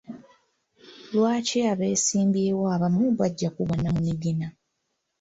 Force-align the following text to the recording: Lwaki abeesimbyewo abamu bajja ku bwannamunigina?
Lwaki 1.15 1.57
abeesimbyewo 1.71 2.63
abamu 2.75 3.03
bajja 3.19 3.49
ku 3.55 3.59
bwannamunigina? 3.67 4.47